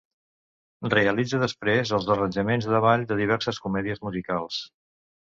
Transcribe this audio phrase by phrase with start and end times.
[0.93, 4.59] Realitza després els arranjaments de ball de diverses comèdies musicals.